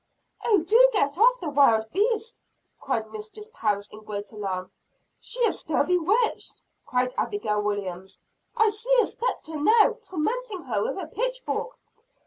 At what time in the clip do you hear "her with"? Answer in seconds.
10.63-10.97